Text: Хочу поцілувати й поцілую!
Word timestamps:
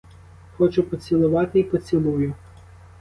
Хочу 0.57 0.83
поцілувати 0.83 1.59
й 1.59 1.63
поцілую! 1.63 2.33